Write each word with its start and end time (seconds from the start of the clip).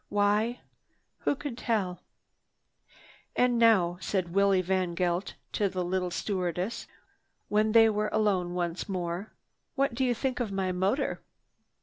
Why? 0.09 0.61
Who 1.19 1.35
could 1.35 1.59
tell? 1.59 2.01
"And 3.35 3.59
now," 3.59 3.99
said 4.01 4.33
Willie 4.33 4.63
VanGeldt 4.63 5.33
to 5.51 5.69
the 5.69 5.83
little 5.83 6.09
stewardess 6.09 6.87
when 7.49 7.73
they 7.73 7.87
were 7.87 8.09
alone 8.11 8.55
once 8.55 8.89
more, 8.89 9.31
"what 9.75 9.93
do 9.93 10.03
you 10.03 10.15
think 10.15 10.39
of 10.39 10.51
my 10.51 10.71
motor?" 10.71 11.21